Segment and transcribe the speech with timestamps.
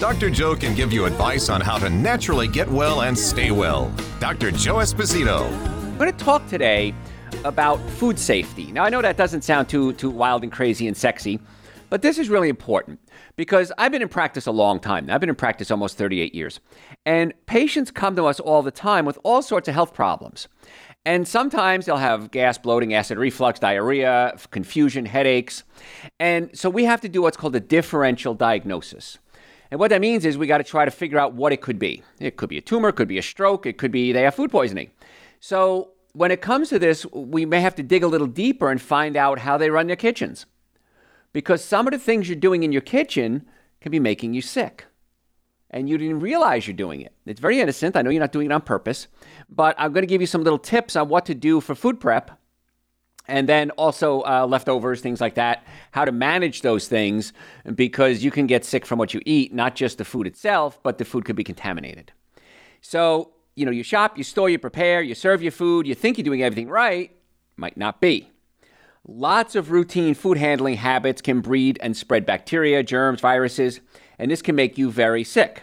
[0.00, 0.30] Dr.
[0.30, 3.92] Joe can give you advice on how to naturally get well and stay well.
[4.18, 4.50] Dr.
[4.50, 5.44] Joe Esposito.
[5.52, 6.94] I'm going to talk today
[7.44, 8.72] about food safety.
[8.72, 11.38] Now, I know that doesn't sound too, too wild and crazy and sexy,
[11.90, 12.98] but this is really important
[13.36, 15.10] because I've been in practice a long time.
[15.10, 16.60] I've been in practice almost 38 years.
[17.04, 20.48] And patients come to us all the time with all sorts of health problems.
[21.04, 25.62] And sometimes they'll have gas, bloating, acid reflux, diarrhea, confusion, headaches.
[26.18, 29.18] And so we have to do what's called a differential diagnosis.
[29.70, 31.78] And what that means is we got to try to figure out what it could
[31.78, 32.02] be.
[32.18, 34.34] It could be a tumor, it could be a stroke, it could be they have
[34.34, 34.90] food poisoning.
[35.38, 38.82] So when it comes to this, we may have to dig a little deeper and
[38.82, 40.46] find out how they run their kitchens.
[41.32, 43.46] Because some of the things you're doing in your kitchen
[43.80, 44.86] can be making you sick.
[45.70, 47.14] And you didn't realize you're doing it.
[47.24, 47.96] It's very innocent.
[47.96, 49.06] I know you're not doing it on purpose.
[49.48, 52.00] But I'm going to give you some little tips on what to do for food
[52.00, 52.39] prep
[53.28, 57.32] and then also uh, leftovers, things like that, how to manage those things
[57.74, 60.98] because you can get sick from what you eat, not just the food itself, but
[60.98, 62.12] the food could be contaminated.
[62.80, 66.18] So, you know, you shop, you store, you prepare, you serve your food, you think
[66.18, 67.14] you're doing everything right,
[67.56, 68.30] might not be.
[69.06, 73.80] Lots of routine food handling habits can breed and spread bacteria, germs, viruses,
[74.18, 75.62] and this can make you very sick.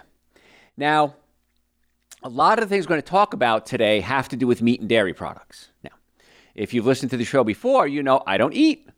[0.76, 1.16] Now,
[2.24, 4.62] a lot of the things we're going to talk about today have to do with
[4.62, 5.70] meat and dairy products.
[5.84, 5.92] Now,
[6.58, 8.90] if you've listened to the show before, you know I don't eat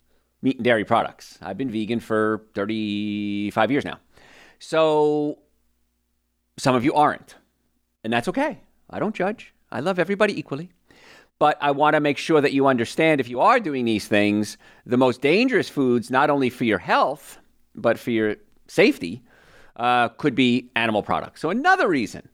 [0.42, 1.38] meat and dairy products.
[1.42, 4.00] I've been vegan for 35 years now.
[4.58, 5.40] So
[6.58, 7.36] some of you aren't.
[8.04, 8.62] And that's okay.
[8.90, 9.54] I don't judge.
[9.72, 10.72] I love everybody equally.
[11.38, 14.58] But I want to make sure that you understand if you are doing these things,
[14.86, 17.38] the most dangerous foods, not only for your health,
[17.76, 18.36] but for your
[18.68, 19.22] safety,
[19.76, 21.40] uh, could be animal products.
[21.40, 22.28] So, another reason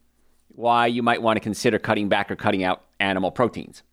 [0.49, 3.83] why you might want to consider cutting back or cutting out animal proteins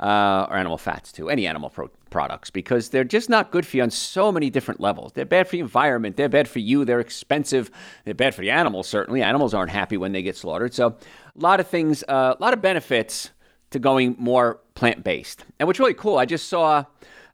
[0.00, 3.76] uh, or animal fats too, any animal pro- products, because they're just not good for
[3.76, 5.12] you on so many different levels.
[5.12, 7.70] They're bad for the environment, they're bad for you, they're expensive,
[8.04, 9.22] they're bad for the animals, certainly.
[9.22, 10.74] Animals aren't happy when they get slaughtered.
[10.74, 13.30] So, a lot of things, uh, a lot of benefits
[13.70, 15.44] to going more plant based.
[15.58, 16.84] And what's really cool, I just saw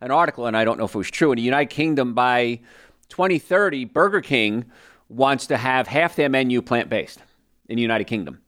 [0.01, 2.61] an article, and I don't know if it was true, in the United Kingdom by
[3.09, 4.65] 2030, Burger King
[5.09, 7.21] wants to have half their menu plant based
[7.69, 8.42] in the United Kingdom.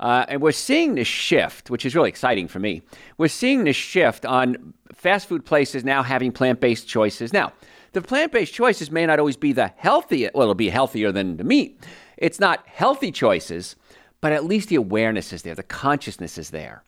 [0.00, 2.82] Uh, and we're seeing this shift, which is really exciting for me.
[3.16, 7.32] We're seeing this shift on fast food places now having plant based choices.
[7.32, 7.52] Now,
[7.92, 11.36] the plant based choices may not always be the healthiest, well, it'll be healthier than
[11.36, 11.82] the meat.
[12.16, 13.76] It's not healthy choices,
[14.20, 16.82] but at least the awareness is there, the consciousness is there.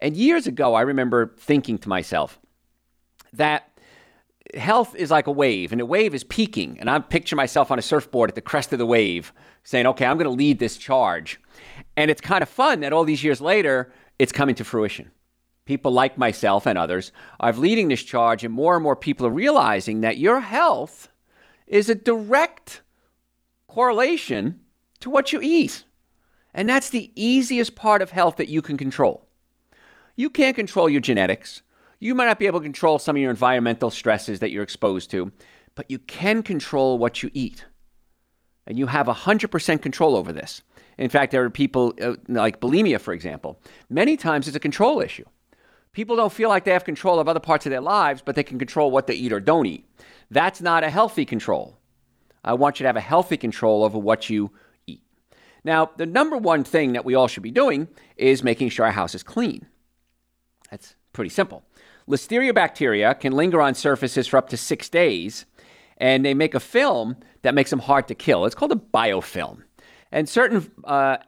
[0.00, 2.38] And years ago, I remember thinking to myself
[3.32, 3.70] that
[4.54, 6.78] health is like a wave, and a wave is peaking.
[6.80, 9.32] And I picture myself on a surfboard at the crest of the wave,
[9.64, 11.40] saying, okay, I'm going to lead this charge.
[11.96, 15.10] And it's kind of fun that all these years later, it's coming to fruition.
[15.64, 19.30] People like myself and others are leading this charge, and more and more people are
[19.30, 21.08] realizing that your health
[21.66, 22.82] is a direct
[23.66, 24.60] correlation
[25.00, 25.84] to what you eat.
[26.54, 29.26] And that's the easiest part of health that you can control.
[30.14, 31.62] You can't control your genetics.
[31.98, 35.10] You might not be able to control some of your environmental stresses that you're exposed
[35.12, 35.32] to,
[35.74, 37.64] but you can control what you eat.
[38.66, 40.62] And you have 100% control over this.
[40.98, 43.60] In fact, there are people uh, like bulimia, for example.
[43.88, 45.24] Many times it's a control issue.
[45.92, 48.42] People don't feel like they have control of other parts of their lives, but they
[48.42, 49.88] can control what they eat or don't eat.
[50.30, 51.78] That's not a healthy control.
[52.44, 54.50] I want you to have a healthy control over what you
[54.86, 55.02] eat.
[55.64, 58.92] Now, the number one thing that we all should be doing is making sure our
[58.92, 59.66] house is clean.
[60.70, 61.64] That's pretty simple.
[62.08, 65.44] Listeria bacteria can linger on surfaces for up to six days,
[65.96, 68.44] and they make a film that makes them hard to kill.
[68.44, 69.62] It's called a biofilm.
[70.12, 71.18] And certain uh,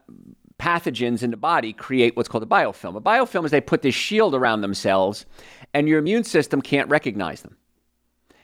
[0.57, 2.95] pathogens in the body create what's called a biofilm.
[2.95, 5.25] A biofilm is they put this shield around themselves,
[5.73, 7.55] and your immune system can't recognize them.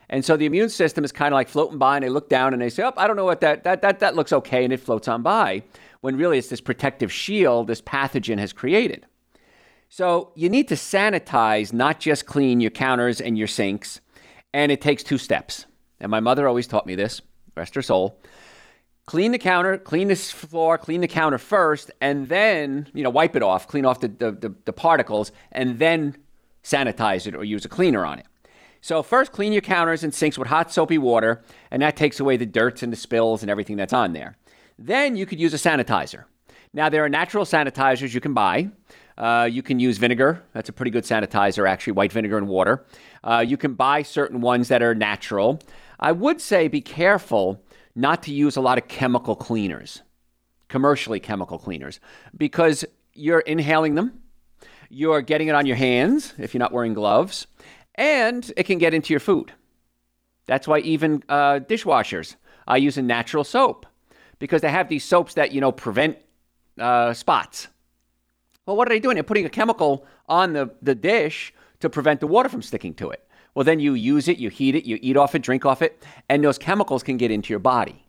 [0.09, 2.53] And so the immune system is kind of like floating by, and they look down
[2.53, 4.71] and they say, "Oh, I don't know what that that that that looks okay," and
[4.71, 5.63] it floats on by.
[6.01, 9.05] When really it's this protective shield this pathogen has created.
[9.89, 14.01] So you need to sanitize, not just clean your counters and your sinks,
[14.53, 15.65] and it takes two steps.
[15.99, 17.21] And my mother always taught me this,
[17.55, 18.19] rest her soul
[19.05, 23.35] clean the counter, clean the floor, clean the counter first, and then, you know, wipe
[23.35, 26.15] it off, clean off the, the, the, the, particles, and then
[26.63, 28.25] sanitize it or use a cleaner on it.
[28.81, 32.37] So, first, clean your counters and sinks with hot soapy water, and that takes away
[32.37, 34.37] the dirts and the spills and everything that's on there.
[34.77, 36.25] Then you could use a sanitizer.
[36.73, 38.69] Now, there are natural sanitizers you can buy.
[39.17, 40.43] Uh, you can use vinegar.
[40.53, 42.85] That's a pretty good sanitizer, actually, white vinegar and water.
[43.23, 45.61] Uh, you can buy certain ones that are natural.
[45.99, 47.63] I would say be careful
[47.95, 50.01] not to use a lot of chemical cleaners,
[50.67, 51.99] commercially chemical cleaners,
[52.35, 52.83] because
[53.13, 54.21] you're inhaling them,
[54.89, 57.47] you're getting it on your hands if you're not wearing gloves,
[57.95, 59.53] and it can get into your food.
[60.45, 62.35] That's why even uh, dishwashers
[62.67, 63.85] are using natural soap
[64.39, 66.17] because they have these soaps that you know prevent
[66.79, 67.69] uh, spots.
[68.65, 69.15] Well, what are they doing?
[69.15, 73.09] They're putting a chemical on the, the dish to prevent the water from sticking to
[73.09, 73.27] it.
[73.53, 76.03] Well, then you use it, you heat it, you eat off it, drink off it,
[76.27, 78.05] and those chemicals can get into your body.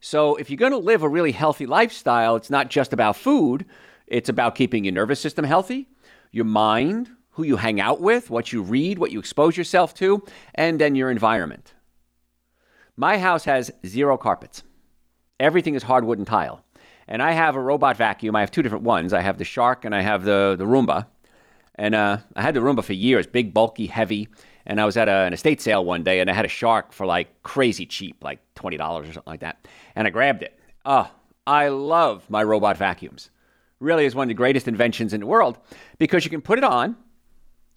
[0.00, 3.64] So, if you're going to live a really healthy lifestyle, it's not just about food,
[4.06, 5.88] it's about keeping your nervous system healthy,
[6.30, 10.22] your mind, who you hang out with, what you read, what you expose yourself to,
[10.54, 11.74] and then your environment.
[12.96, 14.62] My house has zero carpets.
[15.40, 16.64] Everything is hardwood and tile.
[17.08, 18.36] And I have a robot vacuum.
[18.36, 19.12] I have two different ones.
[19.14, 21.06] I have the Shark and I have the, the Roomba.
[21.74, 24.28] And uh, I had the Roomba for years, big, bulky, heavy.
[24.66, 26.92] And I was at a, an estate sale one day and I had a Shark
[26.92, 29.66] for like crazy cheap, like $20 or something like that.
[29.96, 30.58] And I grabbed it.
[30.84, 31.10] Oh,
[31.46, 33.30] I love my robot vacuums.
[33.80, 35.58] Really is one of the greatest inventions in the world
[35.98, 36.96] because you can put it on,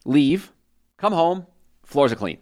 [0.04, 0.51] leave,
[0.98, 1.45] come home,
[1.84, 2.39] floors are clean.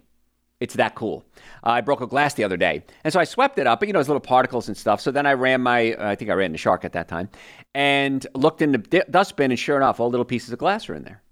[0.60, 1.24] It's that cool.
[1.64, 3.88] Uh, I broke a glass the other day, and so I swept it up, but
[3.88, 5.00] you know, there's little particles and stuff.
[5.00, 7.30] So then I ran my, uh, I think I ran the shark at that time,
[7.74, 10.94] and looked in the d- dustbin, and sure enough, all little pieces of glass are
[10.94, 11.22] in there.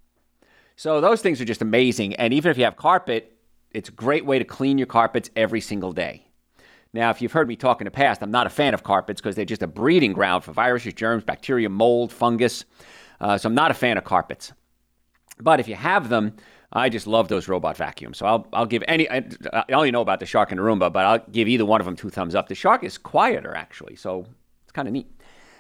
[0.77, 2.15] So those things are just amazing.
[2.15, 3.37] And even if you have carpet,
[3.73, 6.25] it's a great way to clean your carpets every single day.
[6.95, 9.21] Now, if you've heard me talk in the past, I'm not a fan of carpets
[9.21, 12.65] because they're just a breeding ground for viruses, germs, bacteria, mold, fungus.
[13.21, 14.53] Uh, so I'm not a fan of carpets.
[15.41, 16.35] But if you have them,
[16.73, 18.19] I just love those robot vacuums.
[18.19, 20.93] So I'll, I'll give any, I, I only know about the Shark and the Roomba,
[20.93, 22.49] but I'll give either one of them two thumbs up.
[22.49, 24.27] The Shark is quieter, actually, so
[24.65, 25.11] it's kind of neat.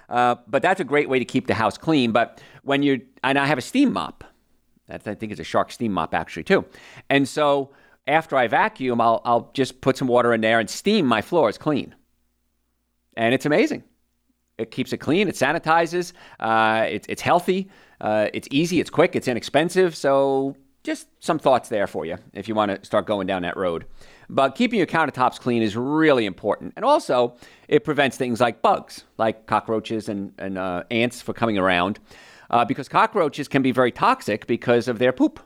[0.08, 2.12] Uh, but that's a great way to keep the house clean.
[2.12, 4.24] But when you, and I have a steam mop.
[4.86, 6.64] That's, I think it's a Shark steam mop, actually, too.
[7.08, 7.70] And so
[8.06, 11.58] after I vacuum, I'll, I'll just put some water in there and steam my floors
[11.58, 11.94] clean.
[13.16, 13.82] And it's amazing.
[14.58, 17.68] It keeps it clean, it sanitizes, uh, it, it's healthy,
[18.00, 19.94] uh, it's easy, it's quick, it's inexpensive.
[19.94, 20.56] So
[20.88, 23.84] just some thoughts there for you if you want to start going down that road.
[24.30, 26.72] But keeping your countertops clean is really important.
[26.76, 27.36] And also,
[27.68, 32.00] it prevents things like bugs, like cockroaches and, and uh, ants for coming around,
[32.48, 35.40] uh, because cockroaches can be very toxic because of their poop.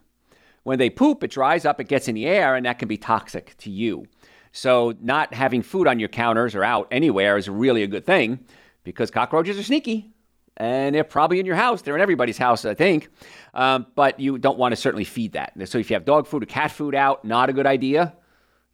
[0.62, 2.96] When they poop, it dries up, it gets in the air, and that can be
[2.96, 4.06] toxic to you.
[4.52, 8.38] So, not having food on your counters or out anywhere is really a good thing
[8.84, 10.11] because cockroaches are sneaky
[10.56, 11.82] and they're probably in your house.
[11.82, 13.08] They're in everybody's house, I think.
[13.54, 15.52] Um, but you don't want to certainly feed that.
[15.68, 18.14] So if you have dog food or cat food out, not a good idea.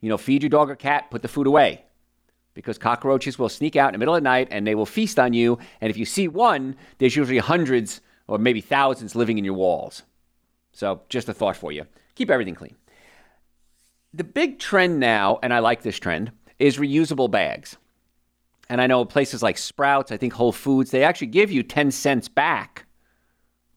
[0.01, 1.85] You know, feed your dog or cat, put the food away.
[2.53, 5.19] Because cockroaches will sneak out in the middle of the night and they will feast
[5.19, 5.57] on you.
[5.79, 10.03] And if you see one, there's usually hundreds or maybe thousands living in your walls.
[10.73, 11.85] So just a thought for you.
[12.15, 12.75] Keep everything clean.
[14.13, 17.77] The big trend now, and I like this trend, is reusable bags.
[18.69, 21.91] And I know places like Sprouts, I think Whole Foods, they actually give you 10
[21.91, 22.85] cents back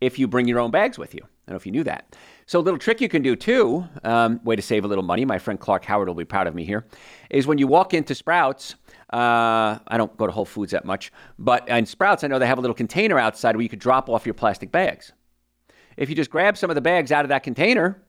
[0.00, 1.22] if you bring your own bags with you.
[1.22, 2.14] I don't know if you knew that.
[2.46, 5.24] So, a little trick you can do too, um, way to save a little money,
[5.24, 6.86] my friend Clark Howard will be proud of me here,
[7.30, 8.74] is when you walk into Sprouts,
[9.12, 12.46] uh, I don't go to Whole Foods that much, but in Sprouts, I know they
[12.46, 15.12] have a little container outside where you could drop off your plastic bags.
[15.96, 18.02] If you just grab some of the bags out of that container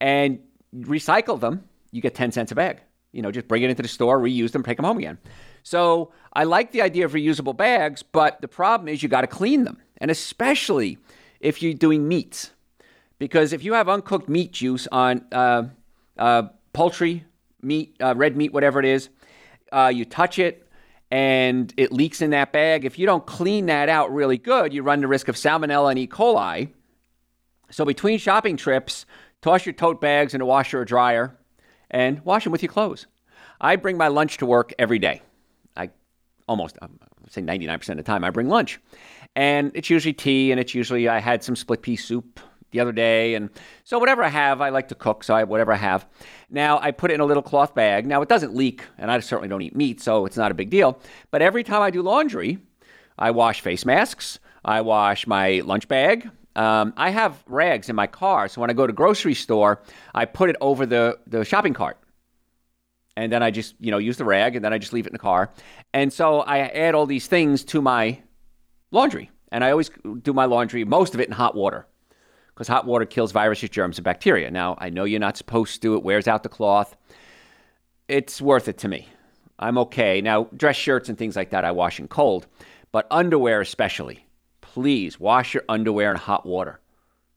[0.00, 0.40] and
[0.74, 2.80] recycle them, you get 10 cents a bag.
[3.12, 5.18] You know, just bring it into the store, reuse them, take them home again.
[5.62, 9.26] So I like the idea of reusable bags, but the problem is you got to
[9.26, 10.98] clean them, and especially
[11.40, 12.50] if you're doing meats,
[13.18, 15.64] because if you have uncooked meat juice on uh,
[16.18, 17.24] uh, poultry
[17.62, 19.08] meat, uh, red meat, whatever it is,
[19.72, 20.68] uh, you touch it
[21.10, 22.84] and it leaks in that bag.
[22.84, 25.98] If you don't clean that out really good, you run the risk of salmonella and
[25.98, 26.06] E.
[26.06, 26.70] coli.
[27.70, 29.06] So between shopping trips,
[29.40, 31.36] toss your tote bags in a washer or dryer
[31.90, 33.06] and wash them with your clothes.
[33.60, 35.22] I bring my lunch to work every day
[36.48, 36.88] almost, I
[37.28, 38.80] say 99% of the time, I bring lunch.
[39.34, 42.40] And it's usually tea, and it's usually, I had some split pea soup
[42.72, 43.34] the other day.
[43.34, 43.50] And
[43.84, 45.24] so whatever I have, I like to cook.
[45.24, 46.06] So I, whatever I have.
[46.50, 48.06] Now I put it in a little cloth bag.
[48.06, 50.70] Now it doesn't leak, and I certainly don't eat meat, so it's not a big
[50.70, 50.98] deal.
[51.30, 52.58] But every time I do laundry,
[53.18, 54.38] I wash face masks.
[54.64, 56.30] I wash my lunch bag.
[56.54, 59.80] Um, I have rags in my car, so when I go to grocery store,
[60.14, 61.96] I put it over the, the shopping cart
[63.16, 65.10] and then I just you know use the rag, and then I just leave it
[65.10, 65.50] in the car.
[65.92, 68.20] And so I add all these things to my
[68.90, 69.90] laundry, and I always
[70.22, 71.86] do my laundry, most of it in hot water,
[72.48, 74.50] because hot water kills viruses, germs, and bacteria.
[74.50, 76.96] Now I know you're not supposed to; it wears out the cloth.
[78.08, 79.08] It's worth it to me.
[79.58, 80.20] I'm okay.
[80.20, 82.46] Now dress shirts and things like that I wash in cold,
[82.90, 84.26] but underwear especially.
[84.60, 86.80] please wash your underwear in hot water.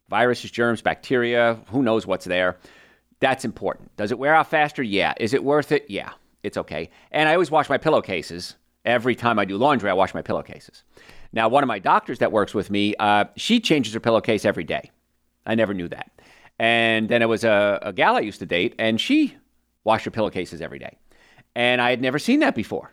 [0.09, 2.57] Viruses, germs, bacteria, who knows what's there.
[3.25, 3.89] That's important.
[3.97, 4.83] Does it wear out faster?
[4.83, 5.15] Yeah.
[5.19, 5.85] Is it worth it?
[5.89, 6.11] Yeah.
[6.43, 6.91] It's okay.
[7.09, 8.53] And I always wash my pillowcases.
[8.85, 10.83] Every time I do laundry, I wash my pillowcases.
[11.33, 14.63] Now, one of my doctors that works with me, uh, she changes her pillowcase every
[14.63, 14.91] day.
[15.43, 16.11] I never knew that.
[16.59, 19.35] And then it was a, a gal I used to date, and she
[19.83, 20.99] washed her pillowcases every day.
[21.55, 22.91] And I had never seen that before.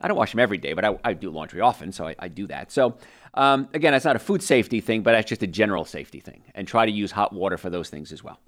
[0.00, 2.28] I don't wash them every day, but I, I do laundry often, so I, I
[2.28, 2.72] do that.
[2.72, 2.96] So,
[3.34, 6.42] um, again, that's not a food safety thing, but that's just a general safety thing.
[6.54, 8.40] And try to use hot water for those things as well.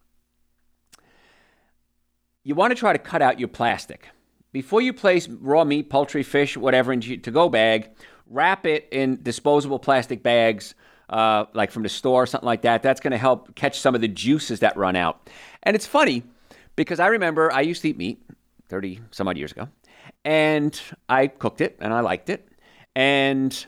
[2.46, 4.08] You want to try to cut out your plastic.
[4.52, 7.88] Before you place raw meat, poultry, fish, whatever into to go bag,
[8.28, 10.74] wrap it in disposable plastic bags,
[11.08, 12.82] uh, like from the store or something like that.
[12.82, 15.30] That's going to help catch some of the juices that run out.
[15.62, 16.22] And it's funny
[16.76, 18.22] because I remember I used to eat meat
[18.68, 19.68] 30 some odd years ago,
[20.22, 22.46] and I cooked it and I liked it.
[22.94, 23.66] And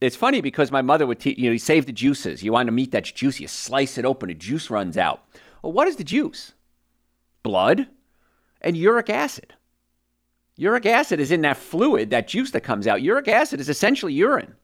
[0.00, 2.42] it's funny because my mother would teach, you know, you save the juices.
[2.42, 5.22] You want a meat that's juicy, you slice it open, the juice runs out.
[5.62, 6.54] Well, what is the juice?
[7.42, 7.88] Blood
[8.64, 9.54] and uric acid.
[10.56, 13.02] Uric acid is in that fluid, that juice that comes out.
[13.02, 14.54] Uric acid is essentially urine.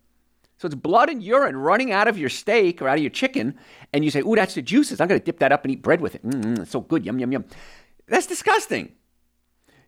[0.59, 3.59] So it's blood and urine running out of your steak or out of your chicken,
[3.93, 5.01] and you say, "Ooh, that's the juices.
[5.01, 6.27] I'm going to dip that up and eat bread with it.
[6.27, 7.07] Mm-hmm, it's so good.
[7.07, 7.45] Yum yum yum."
[8.09, 8.93] That's disgusting.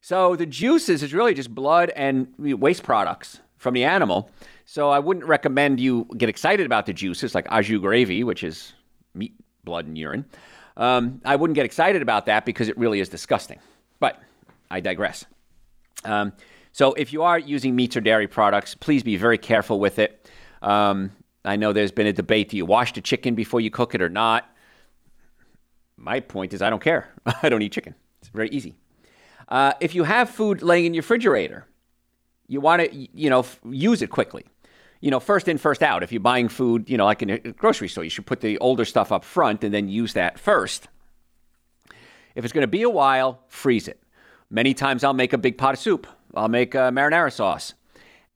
[0.00, 4.30] So the juices is really just blood and waste products from the animal.
[4.64, 8.72] So I wouldn't recommend you get excited about the juices like au gravy, which is
[9.14, 10.24] meat, blood, and urine.
[10.76, 13.58] Um, I wouldn't get excited about that because it really is disgusting.
[14.02, 14.20] But
[14.68, 15.24] I digress.
[16.04, 16.32] Um,
[16.72, 20.28] so if you are using meats or dairy products, please be very careful with it.
[20.60, 21.12] Um,
[21.44, 24.02] I know there's been a debate: do you wash the chicken before you cook it
[24.02, 24.50] or not?
[25.96, 27.14] My point is, I don't care.
[27.44, 27.94] I don't eat chicken.
[28.20, 28.74] It's very easy.
[29.48, 31.68] Uh, if you have food laying in your refrigerator,
[32.48, 34.44] you want to, you know, f- use it quickly.
[35.00, 36.02] You know, first in, first out.
[36.02, 38.58] If you're buying food, you know, like in a grocery store, you should put the
[38.58, 40.88] older stuff up front and then use that first.
[42.34, 44.02] If it's going to be a while, freeze it.
[44.50, 46.06] Many times I'll make a big pot of soup.
[46.34, 47.74] I'll make a marinara sauce.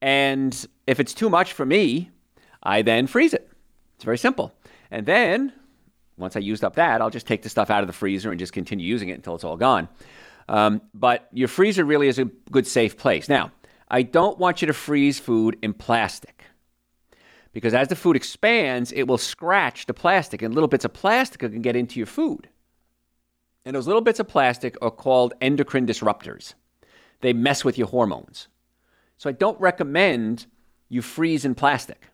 [0.00, 2.11] And if it's too much for me,
[2.62, 3.50] I then freeze it.
[3.97, 4.53] It's very simple.
[4.91, 5.53] And then,
[6.17, 8.38] once I used up that, I'll just take the stuff out of the freezer and
[8.38, 9.88] just continue using it until it's all gone.
[10.49, 13.29] Um, but your freezer really is a good, safe place.
[13.29, 13.53] Now,
[13.88, 16.45] I don't want you to freeze food in plastic
[17.57, 21.41] because as the food expands, it will scratch the plastic, and little bits of plastic
[21.41, 22.49] can get into your food.
[23.67, 26.55] And those little bits of plastic are called endocrine disruptors.
[27.21, 28.47] They mess with your hormones.
[29.19, 30.47] So I don't recommend
[30.89, 32.07] you freeze in plastic.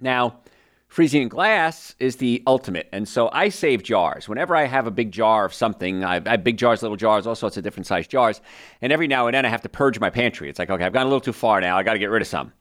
[0.00, 0.40] Now,
[0.88, 2.88] freezing in glass is the ultimate.
[2.92, 4.28] And so I save jars.
[4.28, 7.36] Whenever I have a big jar of something, I have big jars, little jars, all
[7.36, 8.40] sorts of different sized jars.
[8.82, 10.50] And every now and then I have to purge my pantry.
[10.50, 11.78] It's like, okay, I've gone a little too far now.
[11.78, 12.52] I got to get rid of some.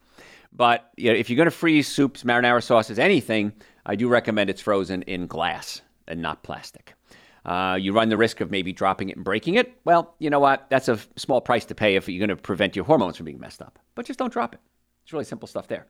[0.52, 3.52] But you know, if you're going to freeze soups, marinara sauces, anything,
[3.84, 6.94] I do recommend it's frozen in glass and not plastic.
[7.46, 9.74] Uh, you run the risk of maybe dropping it and breaking it.
[9.84, 10.68] Well, you know what?
[10.70, 13.40] That's a small price to pay if you're going to prevent your hormones from being
[13.40, 13.80] messed up.
[13.96, 14.62] But just don't drop it.
[15.04, 15.88] It's really simple stuff there.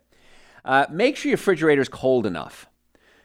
[0.65, 2.67] Uh, make sure your refrigerator is cold enough.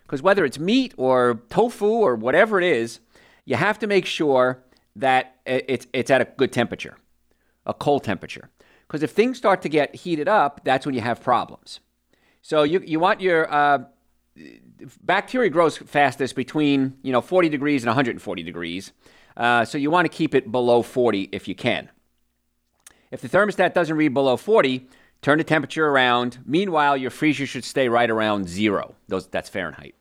[0.02, 3.00] Because whether it's meat or tofu or whatever it is,
[3.44, 4.62] you have to make sure
[4.97, 6.97] that it's, it's at a good temperature,
[7.64, 8.50] a cold temperature.
[8.87, 11.80] Because if things start to get heated up, that's when you have problems.
[12.42, 13.85] So you, you want your uh,
[15.02, 18.92] bacteria grows fastest between you know 40 degrees and 140 degrees.
[19.37, 21.88] Uh, so you want to keep it below 40 if you can.
[23.11, 24.87] If the thermostat doesn't read below 40,
[25.23, 26.38] turn the temperature around.
[26.44, 28.94] Meanwhile, your freezer should stay right around zero.
[29.06, 29.94] Those, that's Fahrenheit.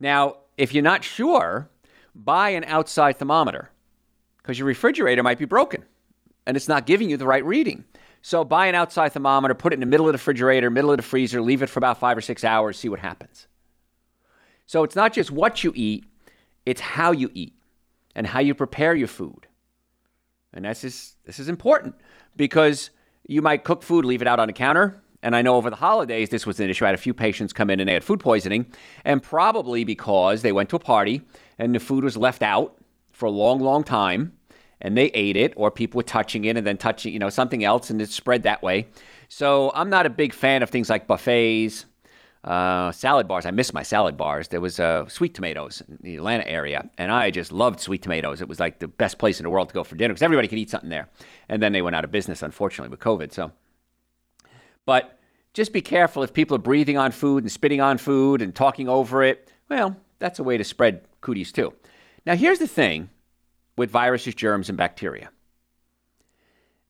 [0.00, 1.68] Now, if you're not sure,
[2.14, 3.70] buy an outside thermometer
[4.38, 5.84] because your refrigerator might be broken
[6.46, 7.84] and it's not giving you the right reading.
[8.22, 10.96] So buy an outside thermometer, put it in the middle of the refrigerator, middle of
[10.96, 13.48] the freezer, leave it for about five or six hours, see what happens.
[14.66, 16.04] So it's not just what you eat,
[16.64, 17.54] it's how you eat
[18.14, 19.46] and how you prepare your food.
[20.52, 21.94] And this is, this is important
[22.36, 22.90] because
[23.26, 25.02] you might cook food, leave it out on the counter.
[25.22, 26.84] And I know over the holidays, this was an issue.
[26.84, 28.66] I had a few patients come in and they had food poisoning,
[29.04, 31.22] and probably because they went to a party
[31.58, 32.76] and the food was left out
[33.12, 34.32] for a long, long time
[34.80, 37.62] and they ate it, or people were touching it and then touching, you know, something
[37.62, 38.88] else and it spread that way.
[39.28, 41.86] So I'm not a big fan of things like buffets,
[42.44, 43.46] uh, salad bars.
[43.46, 44.48] I miss my salad bars.
[44.48, 48.40] There was uh, sweet tomatoes in the Atlanta area, and I just loved sweet tomatoes.
[48.40, 50.48] It was like the best place in the world to go for dinner because everybody
[50.48, 51.08] could eat something there.
[51.48, 53.32] And then they went out of business, unfortunately, with COVID.
[53.32, 53.52] So,
[54.86, 55.18] but
[55.54, 58.88] just be careful if people are breathing on food and spitting on food and talking
[58.88, 59.50] over it.
[59.68, 61.72] Well, that's a way to spread cooties too.
[62.26, 63.10] Now, here's the thing
[63.76, 65.30] with viruses, germs, and bacteria.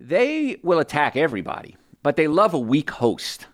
[0.01, 3.47] They will attack everybody, but they love a weak host.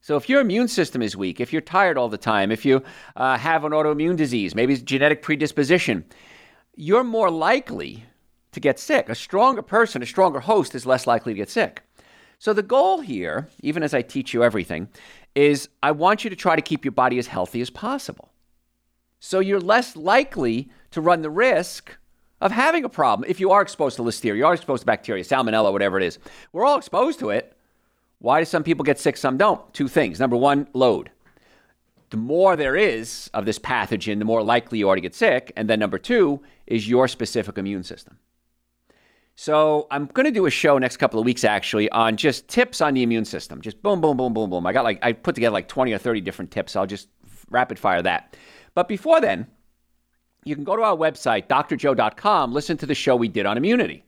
[0.00, 2.82] So if your immune system is weak, if you're tired all the time, if you
[3.16, 6.04] uh, have an autoimmune disease, maybe it's genetic predisposition,
[6.74, 8.04] you're more likely
[8.52, 9.08] to get sick.
[9.08, 11.82] A stronger person, a stronger host is less likely to get sick.
[12.38, 14.88] So the goal here, even as I teach you everything,
[15.34, 18.32] is I want you to try to keep your body as healthy as possible.
[19.20, 21.94] So you're less likely to run the risk
[22.40, 25.22] of having a problem if you are exposed to listeria, you are exposed to bacteria,
[25.22, 26.18] salmonella, whatever it is.
[26.52, 27.54] We're all exposed to it.
[28.20, 29.72] Why do some people get sick, some don't?
[29.74, 30.20] Two things.
[30.20, 31.10] Number one, load.
[32.10, 35.52] The more there is of this pathogen, the more likely you are to get sick.
[35.56, 38.18] And then number two is your specific immune system.
[39.36, 42.82] So I'm going to do a show next couple of weeks actually on just tips
[42.82, 43.62] on the immune system.
[43.62, 44.66] Just boom, boom, boom, boom, boom.
[44.66, 46.76] I got like I put together like 20 or 30 different tips.
[46.76, 47.08] I'll just
[47.48, 48.36] rapid fire that.
[48.74, 49.46] But before then,
[50.44, 54.04] you can go to our website, drjoe.com, listen to the show we did on immunity.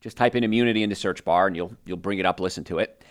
[0.00, 2.64] Just type in immunity in the search bar and you'll you'll bring it up, listen
[2.64, 3.03] to it.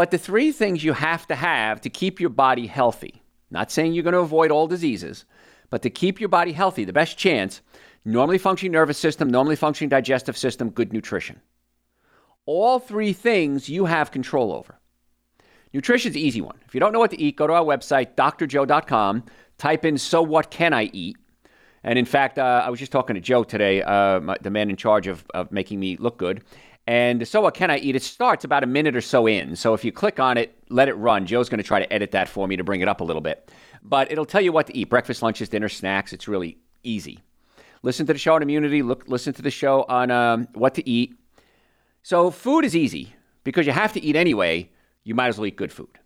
[0.00, 3.22] But the three things you have to have to keep your body healthy.
[3.50, 5.26] Not saying you're going to avoid all diseases,
[5.68, 7.60] but to keep your body healthy, the best chance
[8.06, 11.42] normally functioning nervous system, normally functioning digestive system, good nutrition.
[12.46, 14.80] All three things you have control over.
[15.74, 16.56] Nutrition's an easy one.
[16.66, 19.24] If you don't know what to eat, go to our website, drjoe.com,
[19.58, 21.18] type in, so what can I eat?
[21.84, 24.70] And in fact, uh, I was just talking to Joe today, uh, my, the man
[24.70, 26.42] in charge of, of making me look good.
[26.86, 27.94] And so what can I eat?
[27.94, 29.54] It starts about a minute or so in.
[29.54, 31.26] So if you click on it, let it run.
[31.26, 33.22] Joe's going to try to edit that for me to bring it up a little
[33.22, 33.50] bit.
[33.82, 36.12] But it'll tell you what to eat breakfast, lunches, dinner, snacks.
[36.12, 37.20] It's really easy.
[37.82, 38.82] Listen to the show on immunity.
[38.82, 41.14] Look, listen to the show on um, what to eat.
[42.02, 44.70] So food is easy because you have to eat anyway.
[45.04, 45.98] You might as well eat good food.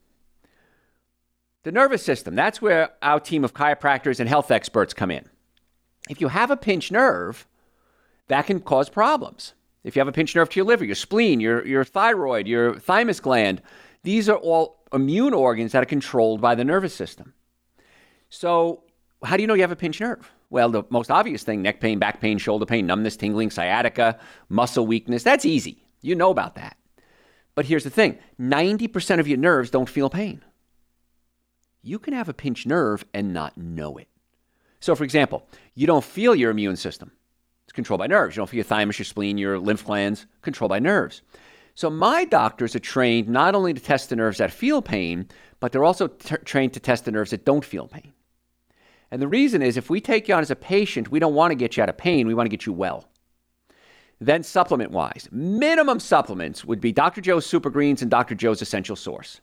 [1.62, 5.28] The nervous system, that's where our team of chiropractors and health experts come in.
[6.10, 7.46] If you have a pinched nerve,
[8.28, 9.54] that can cause problems.
[9.84, 12.78] If you have a pinched nerve to your liver, your spleen, your, your thyroid, your
[12.78, 13.62] thymus gland,
[14.02, 17.34] these are all immune organs that are controlled by the nervous system.
[18.30, 18.82] So,
[19.22, 20.30] how do you know you have a pinched nerve?
[20.50, 24.86] Well, the most obvious thing neck pain, back pain, shoulder pain, numbness, tingling, sciatica, muscle
[24.86, 25.82] weakness that's easy.
[26.00, 26.76] You know about that.
[27.54, 30.42] But here's the thing 90% of your nerves don't feel pain.
[31.82, 34.08] You can have a pinched nerve and not know it.
[34.80, 37.12] So, for example, you don't feel your immune system.
[37.74, 38.36] Controlled by nerves.
[38.36, 41.22] You don't feel your thymus, your spleen, your lymph glands, controlled by nerves.
[41.74, 45.72] So, my doctors are trained not only to test the nerves that feel pain, but
[45.72, 48.12] they're also t- trained to test the nerves that don't feel pain.
[49.10, 51.50] And the reason is if we take you on as a patient, we don't want
[51.50, 53.08] to get you out of pain, we want to get you well.
[54.20, 57.20] Then, supplement wise, minimum supplements would be Dr.
[57.20, 58.36] Joe's Super Greens and Dr.
[58.36, 59.40] Joe's Essential Source.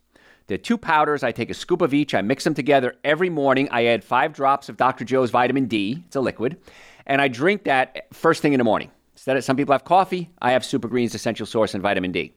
[0.47, 1.23] They're two powders.
[1.23, 2.13] I take a scoop of each.
[2.13, 3.67] I mix them together every morning.
[3.71, 5.05] I add five drops of Dr.
[5.05, 6.03] Joe's vitamin D.
[6.07, 6.57] It's a liquid.
[7.05, 8.91] And I drink that first thing in the morning.
[9.13, 12.33] Instead of some people have coffee, I have Super Greens Essential Source and vitamin D.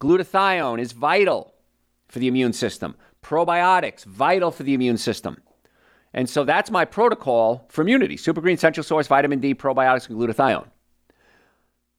[0.00, 1.54] Glutathione is vital
[2.08, 2.96] for the immune system.
[3.22, 5.42] Probiotics, vital for the immune system.
[6.12, 10.18] And so that's my protocol for immunity Super Green Essential Source, vitamin D, probiotics, and
[10.18, 10.68] glutathione.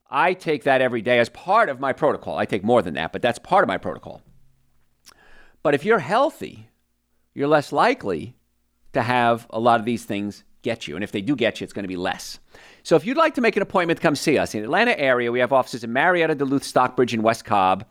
[0.10, 2.38] I take that every day as part of my protocol.
[2.38, 4.22] I take more than that, but that's part of my protocol.
[5.64, 6.70] But if you're healthy,
[7.34, 8.36] you're less likely
[8.92, 10.96] to have a lot of these things get you.
[10.96, 12.40] And if they do get you, it's going to be less.
[12.84, 14.54] So if you'd like to make an appointment, come see us.
[14.54, 17.86] In the Atlanta area, we have offices in Marietta, Duluth, Stockbridge, and West Cobb.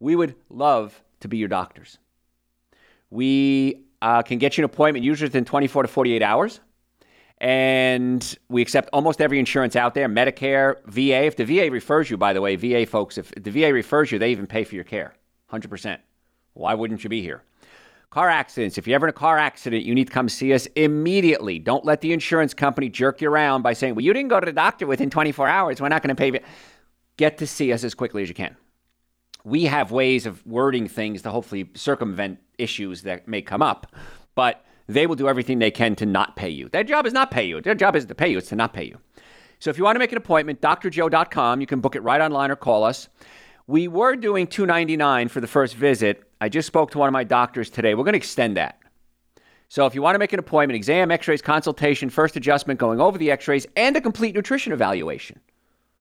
[0.00, 1.98] We would love to be your doctors.
[3.10, 6.60] We uh, can get you an appointment usually within 24 to 48 hours.
[7.38, 11.26] And we accept almost every insurance out there Medicare, VA.
[11.26, 14.18] If the VA refers you, by the way, VA folks, if the VA refers you,
[14.18, 15.14] they even pay for your care
[15.52, 15.98] 100%.
[16.54, 17.42] Why wouldn't you be here?
[18.10, 18.78] Car accidents.
[18.78, 21.58] If you're ever in a car accident, you need to come see us immediately.
[21.58, 24.46] Don't let the insurance company jerk you around by saying, well, you didn't go to
[24.46, 25.80] the doctor within 24 hours.
[25.80, 26.40] We're not going to pay you.
[27.16, 28.56] Get to see us as quickly as you can.
[29.44, 33.94] We have ways of wording things to hopefully circumvent issues that may come up,
[34.34, 36.68] but they will do everything they can to not pay you.
[36.68, 37.60] Their job is not pay you.
[37.60, 38.98] Their job isn't to pay you, it's to not pay you.
[39.58, 42.50] So if you want to make an appointment, drjoe.com, you can book it right online
[42.50, 43.08] or call us.
[43.66, 46.25] We were doing 299 for the first visit.
[46.40, 47.94] I just spoke to one of my doctors today.
[47.94, 48.78] We're going to extend that.
[49.68, 53.18] So if you want to make an appointment, exam, x-rays, consultation, first adjustment, going over
[53.18, 55.40] the x-rays, and a complete nutrition evaluation.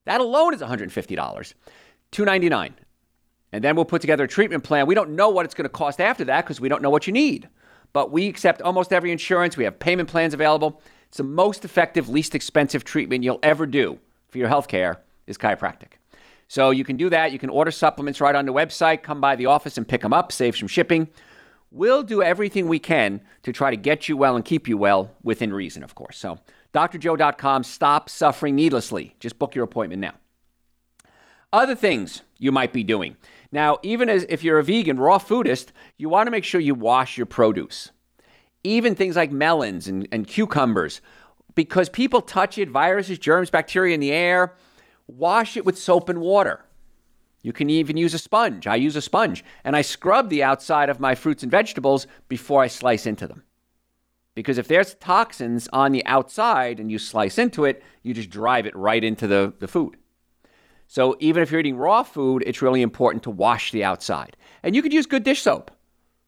[0.06, 1.54] That alone is $150.
[2.12, 2.76] 299
[3.56, 4.86] and then we'll put together a treatment plan.
[4.86, 7.08] We don't know what it's going to cost after that because we don't know what
[7.08, 7.48] you need.
[7.93, 9.56] But we accept almost every insurance.
[9.56, 10.82] We have payment plans available.
[11.08, 15.38] It's the most effective, least expensive treatment you'll ever do for your health care is
[15.38, 15.93] chiropractic.
[16.56, 17.34] So you can do that.
[17.34, 20.13] You can order supplements right on the website, come by the office and pick them
[20.13, 21.10] up, save some shipping.
[21.70, 25.12] We'll do everything we can to try to get you well and keep you well
[25.22, 26.18] within reason, of course.
[26.18, 26.39] So,
[26.74, 29.18] drjoe.com, stop suffering needlessly.
[29.20, 30.13] Just book your appointment now.
[31.52, 33.18] Other things you might be doing.
[33.52, 36.74] Now, even as if you're a vegan, raw foodist, you want to make sure you
[36.74, 37.91] wash your produce.
[38.63, 41.02] Even things like melons and, and cucumbers,
[41.54, 44.56] because people touch it, viruses, germs, bacteria in the air.
[45.08, 46.65] Wash it with soap and water.
[47.41, 48.65] You can even use a sponge.
[48.65, 52.63] I use a sponge and I scrub the outside of my fruits and vegetables before
[52.63, 53.44] I slice into them.
[54.34, 58.65] Because if there's toxins on the outside and you slice into it, you just drive
[58.65, 59.96] it right into the, the food.
[60.88, 64.36] So even if you're eating raw food, it's really important to wash the outside.
[64.63, 65.72] And you could use good dish soap.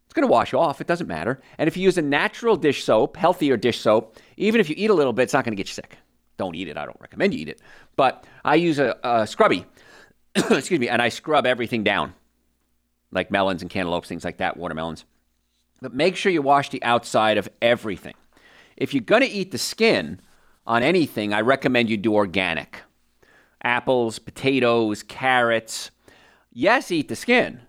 [0.05, 1.41] It's going to wash off, it doesn't matter.
[1.57, 4.89] And if you use a natural dish soap, healthier dish soap, even if you eat
[4.89, 5.97] a little bit, it's not going to get you sick.
[6.37, 6.77] Don't eat it.
[6.77, 7.61] I don't recommend you eat it.
[7.95, 9.65] But I use a, a scrubby,
[10.35, 12.13] excuse me, and I scrub everything down,
[13.11, 15.05] like melons and cantaloupes, things like that, watermelons.
[15.81, 18.15] But make sure you wash the outside of everything.
[18.75, 20.19] If you're going to eat the skin
[20.65, 22.81] on anything, I recommend you do organic.
[23.63, 25.91] Apples, potatoes, carrots.
[26.53, 27.61] Yes, eat the skin,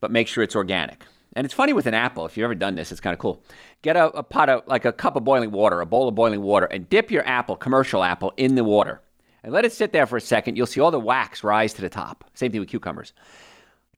[0.00, 1.04] but make sure it's organic.
[1.36, 3.42] And it's funny with an apple, if you've ever done this, it's kind of cool.
[3.82, 6.42] Get a, a pot of, like a cup of boiling water, a bowl of boiling
[6.42, 9.00] water, and dip your apple, commercial apple, in the water.
[9.42, 10.56] And let it sit there for a second.
[10.56, 12.24] You'll see all the wax rise to the top.
[12.34, 13.12] Same thing with cucumbers.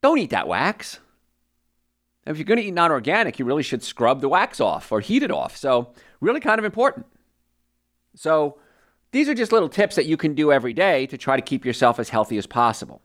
[0.02, 0.98] Don't eat that wax.
[2.26, 5.00] If you're going to eat non organic, you really should scrub the wax off or
[5.00, 5.56] heat it off.
[5.56, 7.06] So, really kind of important.
[8.14, 8.58] So,
[9.12, 11.64] these are just little tips that you can do every day to try to keep
[11.64, 13.02] yourself as healthy as possible.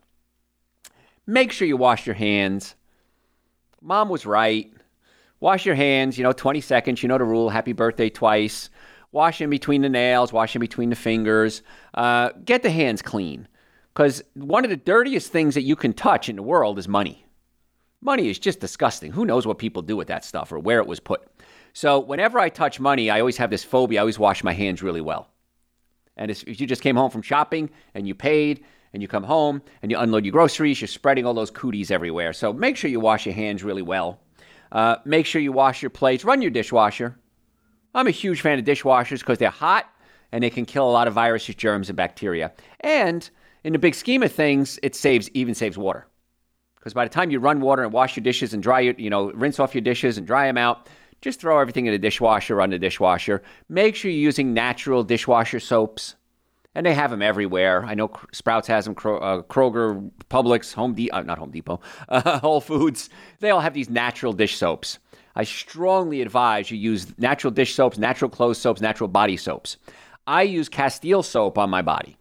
[1.25, 2.75] Make sure you wash your hands.
[3.81, 4.71] Mom was right.
[5.39, 7.03] Wash your hands, you know, 20 seconds.
[7.03, 7.49] You know the rule.
[7.49, 8.69] Happy birthday twice.
[9.11, 11.61] Wash in between the nails, wash in between the fingers.
[11.93, 13.47] Uh, get the hands clean.
[13.93, 17.25] Because one of the dirtiest things that you can touch in the world is money.
[18.01, 19.13] Money is just disgusting.
[19.13, 21.21] Who knows what people do with that stuff or where it was put?
[21.71, 23.99] So whenever I touch money, I always have this phobia.
[23.99, 25.29] I always wash my hands really well.
[26.17, 29.61] And if you just came home from shopping and you paid and you come home
[29.81, 32.31] and you unload your groceries, you're spreading all those cooties everywhere.
[32.31, 34.21] So make sure you wash your hands really well.
[34.71, 36.23] Uh, make sure you wash your plates.
[36.23, 37.19] Run your dishwasher.
[37.93, 39.85] I'm a huge fan of dishwashers because they're hot
[40.31, 42.53] and they can kill a lot of viruses, germs, and bacteria.
[42.79, 43.29] And
[43.65, 46.07] in the big scheme of things, it saves even saves water
[46.75, 49.09] because by the time you run water and wash your dishes and dry your, you
[49.09, 50.87] know, rinse off your dishes and dry them out,
[51.19, 53.43] just throw everything in the dishwasher, run the dishwasher.
[53.67, 56.15] Make sure you're using natural dishwasher soaps.
[56.75, 57.85] And they have them everywhere.
[57.85, 62.39] I know Sprouts has them, uh, Kroger, Publix, Home Depot, uh, not Home Depot, uh,
[62.41, 63.09] Whole Foods.
[63.39, 64.99] They all have these natural dish soaps.
[65.35, 69.77] I strongly advise you use natural dish soaps, natural clothes soaps, natural body soaps.
[70.27, 72.17] I use Castile soap on my body.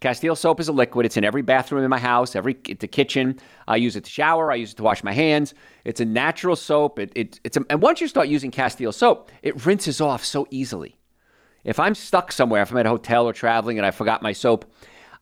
[0.00, 1.06] Castile soap is a liquid.
[1.06, 3.38] It's in every bathroom in my house, every the kitchen.
[3.66, 4.52] I use it to shower.
[4.52, 5.54] I use it to wash my hands.
[5.84, 6.98] It's a natural soap.
[6.98, 10.46] It, it, it's a, and once you start using Castile soap, it rinses off so
[10.50, 10.98] easily.
[11.64, 14.32] If I'm stuck somewhere, if I'm at a hotel or traveling and I forgot my
[14.32, 14.70] soap,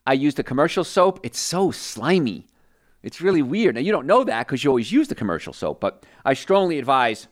[0.07, 1.21] I use the commercial soap.
[1.23, 2.47] It's so slimy.
[3.03, 3.77] It's really weird.
[3.77, 6.79] Now you don't know that because you always use the commercial soap, but I strongly
[6.79, 7.29] advise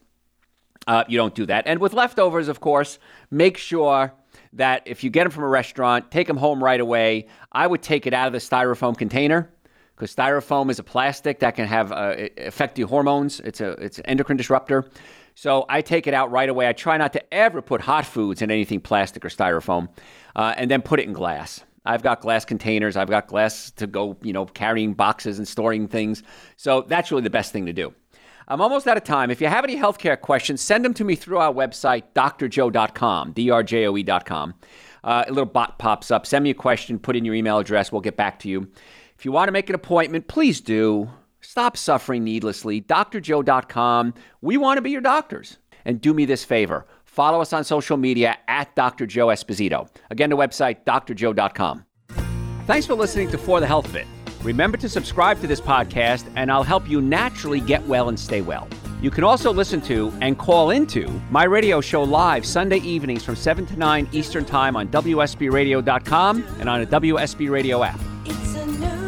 [0.86, 1.66] uh, you don't do that.
[1.66, 2.98] And with leftovers, of course,
[3.30, 4.12] make sure
[4.52, 7.26] that if you get them from a restaurant, take them home right away.
[7.52, 9.50] I would take it out of the styrofoam container
[9.94, 13.40] because styrofoam is a plastic that can have uh, affect your hormones.
[13.40, 14.88] It's a it's an endocrine disruptor.
[15.40, 16.68] So I take it out right away.
[16.68, 19.88] I try not to ever put hot foods in anything plastic or styrofoam,
[20.36, 21.64] uh, and then put it in glass.
[21.86, 22.94] I've got glass containers.
[22.94, 26.22] I've got glass to go, you know, carrying boxes and storing things.
[26.58, 27.94] So that's really the best thing to do.
[28.48, 29.30] I'm almost out of time.
[29.30, 34.54] If you have any healthcare questions, send them to me through our website, drjoe.com, drjoe.com.
[35.02, 36.26] Uh, a little bot pops up.
[36.26, 37.90] Send me a question, put in your email address.
[37.90, 38.70] We'll get back to you.
[39.16, 41.08] If you want to make an appointment, please do.
[41.40, 42.80] Stop suffering needlessly.
[42.80, 44.14] drjoe.com.
[44.40, 45.58] We want to be your doctors.
[45.84, 49.04] And do me this favor follow us on social media at Dr.
[49.04, 49.88] Joe Esposito.
[50.10, 51.84] Again, the website, drjoe.com.
[52.66, 54.06] Thanks for listening to For the Health of It.
[54.42, 58.40] Remember to subscribe to this podcast, and I'll help you naturally get well and stay
[58.40, 58.68] well.
[59.02, 63.34] You can also listen to and call into my radio show live Sunday evenings from
[63.34, 68.99] 7 to 9 Eastern Time on WSBRadio.com and on a WSB Radio app.